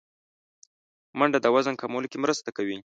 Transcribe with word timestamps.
منډه 1.17 1.39
د 1.41 1.47
وزن 1.55 1.75
کمولو 1.81 2.07
کې 2.11 2.17
مرسته 2.23 2.49
کوي 2.57 2.77